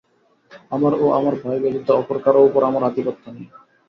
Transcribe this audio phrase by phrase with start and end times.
[0.71, 3.47] আমার ও আমার ভাই ব্যতীত অপর কারও উপর আমার আধিপত্য নেই।